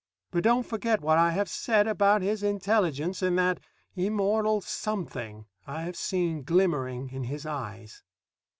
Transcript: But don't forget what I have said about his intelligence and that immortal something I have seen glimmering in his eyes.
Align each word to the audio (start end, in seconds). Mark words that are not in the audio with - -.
But 0.31 0.43
don't 0.43 0.65
forget 0.65 0.99
what 0.99 1.19
I 1.19 1.29
have 1.29 1.47
said 1.47 1.85
about 1.87 2.23
his 2.23 2.41
intelligence 2.41 3.21
and 3.21 3.37
that 3.37 3.59
immortal 3.95 4.59
something 4.61 5.45
I 5.67 5.83
have 5.83 5.95
seen 5.95 6.41
glimmering 6.41 7.11
in 7.11 7.25
his 7.25 7.45
eyes. 7.45 8.01